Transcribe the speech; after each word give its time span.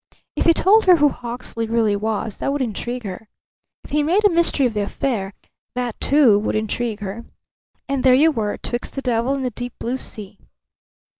If 0.35 0.45
he 0.47 0.53
told 0.55 0.85
her 0.85 0.95
who 0.95 1.09
Hawksley 1.09 1.67
really 1.67 1.95
was, 1.95 2.37
that 2.37 2.51
would 2.51 2.63
intrigue 2.63 3.03
her. 3.03 3.29
If 3.83 3.91
he 3.91 4.01
made 4.01 4.25
a 4.25 4.31
mystery 4.31 4.65
of 4.65 4.73
the 4.73 4.81
affair, 4.81 5.35
that, 5.75 5.99
too, 5.99 6.39
would 6.39 6.55
intrigue 6.55 7.01
her. 7.01 7.23
And 7.87 8.03
there 8.03 8.15
you 8.15 8.31
were, 8.31 8.57
'twixt 8.57 8.95
the 8.95 9.03
devil 9.03 9.33
and 9.33 9.45
the 9.45 9.51
deep 9.51 9.73
blue 9.77 9.97
sea. 9.97 10.39